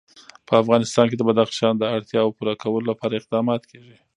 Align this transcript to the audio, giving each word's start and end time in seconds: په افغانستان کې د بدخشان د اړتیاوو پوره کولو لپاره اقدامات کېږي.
په 0.47 0.53
افغانستان 0.61 1.05
کې 1.07 1.15
د 1.17 1.23
بدخشان 1.29 1.73
د 1.77 1.83
اړتیاوو 1.95 2.35
پوره 2.37 2.53
کولو 2.63 2.87
لپاره 2.91 3.13
اقدامات 3.15 3.61
کېږي. 3.71 3.95